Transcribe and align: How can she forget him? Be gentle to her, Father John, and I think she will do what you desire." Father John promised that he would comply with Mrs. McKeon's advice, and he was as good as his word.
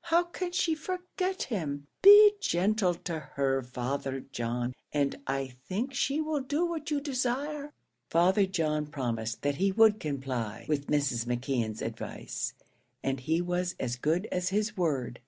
How 0.00 0.24
can 0.24 0.50
she 0.50 0.74
forget 0.74 1.44
him? 1.44 1.86
Be 2.02 2.32
gentle 2.40 2.94
to 2.94 3.20
her, 3.20 3.62
Father 3.62 4.18
John, 4.18 4.74
and 4.92 5.14
I 5.28 5.54
think 5.68 5.94
she 5.94 6.20
will 6.20 6.40
do 6.40 6.66
what 6.66 6.90
you 6.90 7.00
desire." 7.00 7.72
Father 8.10 8.46
John 8.46 8.86
promised 8.86 9.42
that 9.42 9.54
he 9.58 9.70
would 9.70 10.00
comply 10.00 10.66
with 10.68 10.88
Mrs. 10.88 11.24
McKeon's 11.26 11.82
advice, 11.82 12.52
and 13.04 13.20
he 13.20 13.40
was 13.40 13.76
as 13.78 13.94
good 13.94 14.26
as 14.32 14.48
his 14.48 14.76
word. 14.76 15.20